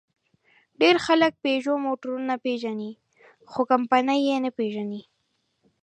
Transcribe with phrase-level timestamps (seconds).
[0.81, 2.91] ډېر خلک پيژو موټرونه پېژني؛
[3.51, 5.01] خو کمپنۍ یې نه پېژني.